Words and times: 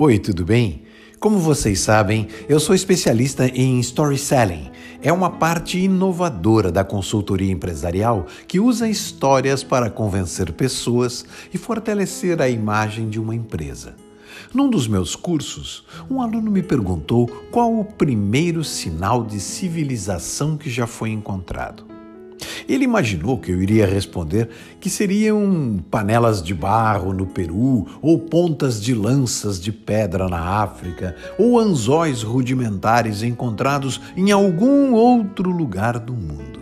Oi, 0.00 0.16
tudo 0.16 0.44
bem? 0.44 0.82
Como 1.18 1.40
vocês 1.40 1.80
sabem, 1.80 2.28
eu 2.48 2.60
sou 2.60 2.72
especialista 2.72 3.48
em 3.48 3.80
storytelling. 3.80 4.70
É 5.02 5.12
uma 5.12 5.28
parte 5.28 5.76
inovadora 5.76 6.70
da 6.70 6.84
consultoria 6.84 7.50
empresarial 7.50 8.24
que 8.46 8.60
usa 8.60 8.88
histórias 8.88 9.64
para 9.64 9.90
convencer 9.90 10.52
pessoas 10.52 11.26
e 11.52 11.58
fortalecer 11.58 12.40
a 12.40 12.48
imagem 12.48 13.08
de 13.08 13.18
uma 13.18 13.34
empresa. 13.34 13.96
Num 14.54 14.70
dos 14.70 14.86
meus 14.86 15.16
cursos, 15.16 15.84
um 16.08 16.22
aluno 16.22 16.48
me 16.48 16.62
perguntou 16.62 17.26
qual 17.50 17.76
o 17.76 17.84
primeiro 17.84 18.62
sinal 18.62 19.24
de 19.24 19.40
civilização 19.40 20.56
que 20.56 20.70
já 20.70 20.86
foi 20.86 21.10
encontrado. 21.10 21.97
Ele 22.68 22.84
imaginou 22.84 23.38
que 23.38 23.50
eu 23.50 23.62
iria 23.62 23.86
responder 23.86 24.50
que 24.78 24.90
seriam 24.90 25.82
panelas 25.90 26.42
de 26.42 26.52
barro 26.52 27.14
no 27.14 27.26
Peru, 27.26 27.86
ou 28.02 28.18
pontas 28.18 28.82
de 28.82 28.94
lanças 28.94 29.58
de 29.58 29.72
pedra 29.72 30.28
na 30.28 30.38
África, 30.62 31.16
ou 31.38 31.58
anzóis 31.58 32.22
rudimentares 32.22 33.22
encontrados 33.22 34.00
em 34.14 34.30
algum 34.30 34.92
outro 34.92 35.50
lugar 35.50 35.98
do 35.98 36.12
mundo. 36.12 36.60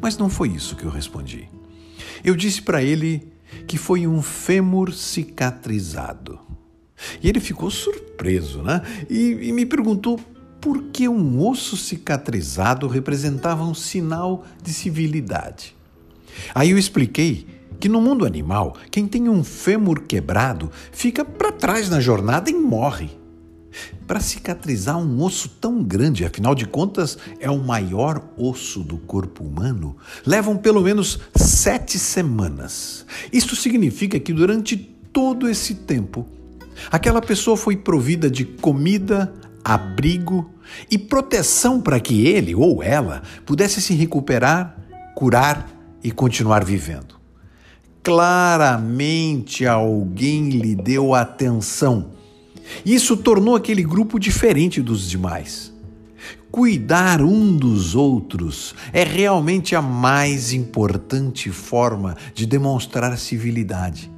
Mas 0.00 0.18
não 0.18 0.28
foi 0.28 0.48
isso 0.48 0.74
que 0.74 0.84
eu 0.84 0.90
respondi. 0.90 1.48
Eu 2.24 2.34
disse 2.34 2.60
para 2.60 2.82
ele 2.82 3.32
que 3.66 3.78
foi 3.78 4.08
um 4.08 4.20
fêmur 4.20 4.92
cicatrizado. 4.92 6.40
E 7.22 7.28
ele 7.28 7.38
ficou 7.38 7.70
surpreso, 7.70 8.62
né? 8.62 8.82
E, 9.08 9.38
e 9.42 9.52
me 9.52 9.64
perguntou 9.64 10.18
porque 10.60 11.08
um 11.08 11.46
osso 11.46 11.76
cicatrizado 11.76 12.86
representava 12.88 13.64
um 13.64 13.74
sinal 13.74 14.44
de 14.62 14.72
civilidade. 14.72 15.76
Aí 16.54 16.70
eu 16.70 16.78
expliquei 16.78 17.46
que 17.80 17.88
no 17.88 18.00
mundo 18.00 18.26
animal, 18.26 18.76
quem 18.90 19.06
tem 19.06 19.28
um 19.28 19.44
fêmur 19.44 20.02
quebrado 20.02 20.70
fica 20.90 21.24
para 21.24 21.52
trás 21.52 21.88
na 21.88 22.00
jornada 22.00 22.50
e 22.50 22.54
morre. 22.54 23.10
Para 24.06 24.18
cicatrizar 24.18 24.98
um 24.98 25.22
osso 25.22 25.50
tão 25.60 25.82
grande, 25.82 26.24
afinal 26.24 26.54
de 26.54 26.66
contas 26.66 27.18
é 27.38 27.50
o 27.50 27.58
maior 27.58 28.22
osso 28.36 28.80
do 28.80 28.96
corpo 28.96 29.44
humano, 29.44 29.96
levam 30.26 30.56
pelo 30.56 30.80
menos 30.80 31.20
sete 31.34 31.98
semanas. 31.98 33.04
Isso 33.32 33.54
significa 33.54 34.18
que 34.18 34.32
durante 34.32 34.76
todo 35.12 35.48
esse 35.48 35.74
tempo, 35.74 36.26
aquela 36.90 37.20
pessoa 37.20 37.56
foi 37.56 37.76
provida 37.76 38.30
de 38.30 38.44
comida, 38.44 39.32
abrigo 39.68 40.50
e 40.90 40.96
proteção 40.96 41.78
para 41.78 42.00
que 42.00 42.26
ele 42.26 42.54
ou 42.54 42.82
ela 42.82 43.22
pudesse 43.44 43.82
se 43.82 43.94
recuperar, 43.94 44.78
curar 45.14 45.70
e 46.02 46.10
continuar 46.10 46.64
vivendo. 46.64 47.18
Claramente 48.02 49.66
alguém 49.66 50.48
lhe 50.48 50.74
deu 50.74 51.14
atenção. 51.14 52.12
Isso 52.84 53.14
tornou 53.14 53.54
aquele 53.54 53.82
grupo 53.82 54.18
diferente 54.18 54.80
dos 54.80 55.06
demais. 55.08 55.74
Cuidar 56.50 57.20
um 57.20 57.54
dos 57.54 57.94
outros 57.94 58.74
é 58.90 59.04
realmente 59.04 59.76
a 59.76 59.82
mais 59.82 60.54
importante 60.54 61.50
forma 61.50 62.16
de 62.34 62.46
demonstrar 62.46 63.18
civilidade. 63.18 64.10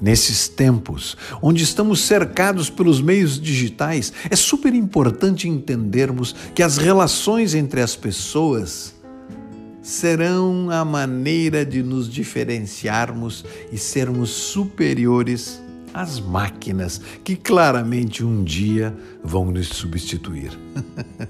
Nesses 0.00 0.48
tempos, 0.48 1.16
onde 1.40 1.62
estamos 1.62 2.00
cercados 2.00 2.68
pelos 2.68 3.00
meios 3.00 3.40
digitais, 3.40 4.12
é 4.28 4.34
super 4.34 4.74
importante 4.74 5.48
entendermos 5.48 6.34
que 6.54 6.62
as 6.62 6.76
relações 6.76 7.54
entre 7.54 7.80
as 7.80 7.94
pessoas 7.94 8.94
serão 9.80 10.68
a 10.70 10.84
maneira 10.84 11.64
de 11.64 11.82
nos 11.82 12.10
diferenciarmos 12.10 13.44
e 13.70 13.78
sermos 13.78 14.30
superiores 14.30 15.62
às 15.92 16.18
máquinas 16.18 17.00
que 17.22 17.36
claramente 17.36 18.24
um 18.24 18.42
dia 18.42 18.96
vão 19.22 19.52
nos 19.52 19.68
substituir. 19.68 20.58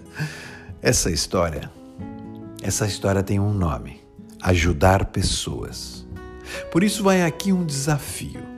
essa 0.80 1.10
história, 1.10 1.70
essa 2.62 2.86
história 2.86 3.22
tem 3.22 3.38
um 3.38 3.52
nome: 3.52 4.00
ajudar 4.40 5.06
pessoas. 5.06 6.06
Por 6.72 6.82
isso 6.82 7.02
vai 7.02 7.22
aqui 7.22 7.52
um 7.52 7.66
desafio 7.66 8.53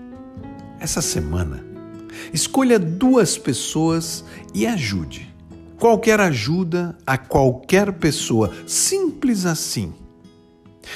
essa 0.86 1.02
semana, 1.02 1.66
escolha 2.32 2.78
duas 2.78 3.36
pessoas 3.36 4.24
e 4.54 4.64
ajude. 4.66 5.34
Qualquer 5.80 6.20
ajuda 6.20 6.96
a 7.04 7.18
qualquer 7.18 7.92
pessoa, 7.94 8.54
simples 8.68 9.44
assim. 9.44 9.92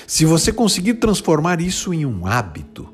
Se 0.06 0.24
você 0.24 0.52
conseguir 0.52 0.94
transformar 0.94 1.60
isso 1.60 1.92
em 1.92 2.06
um 2.06 2.24
hábito, 2.24 2.88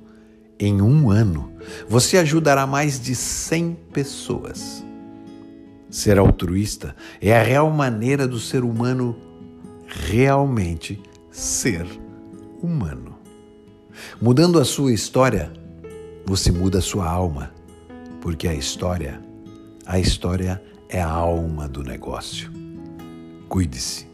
em 0.58 0.80
um 0.80 1.10
ano, 1.10 1.52
você 1.86 2.16
ajudará 2.16 2.66
mais 2.66 2.98
de 2.98 3.14
100 3.14 3.76
pessoas. 3.92 4.82
Ser 5.90 6.18
altruísta 6.18 6.96
é 7.20 7.38
a 7.38 7.42
real 7.42 7.70
maneira 7.70 8.26
do 8.26 8.40
ser 8.40 8.64
humano 8.64 9.14
realmente 9.86 10.98
ser 11.30 11.86
humano. 12.62 13.18
Mudando 14.20 14.58
a 14.58 14.64
sua 14.64 14.92
história, 14.92 15.52
você 16.26 16.50
muda 16.50 16.78
a 16.78 16.82
sua 16.82 17.08
alma, 17.08 17.52
porque 18.20 18.48
a 18.48 18.54
história, 18.54 19.22
a 19.86 20.00
história 20.00 20.60
é 20.88 21.00
a 21.00 21.08
alma 21.08 21.68
do 21.68 21.84
negócio. 21.84 22.50
Cuide-se. 23.48 24.05